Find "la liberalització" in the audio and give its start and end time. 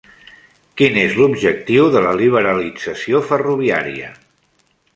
2.05-3.21